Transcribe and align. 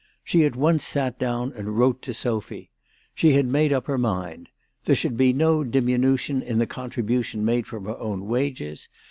She 0.23 0.43
at 0.45 0.55
once 0.55 0.83
sat 0.83 1.19
down 1.19 1.53
and 1.55 1.77
wrote 1.77 2.01
to 2.01 2.13
Sophy. 2.15 2.71
She 3.13 3.33
had 3.33 3.45
made 3.45 3.71
up 3.71 3.85
her 3.85 3.99
mind. 3.99 4.49
There 4.85 4.95
should 4.95 5.15
be 5.15 5.31
no 5.31 5.63
diminution 5.63 6.41
in 6.41 6.57
the 6.57 6.65
contri 6.65 7.03
bution 7.03 7.41
made 7.41 7.67
from 7.67 7.85
her 7.85 7.99
own 7.99 8.25
wages. 8.27 8.87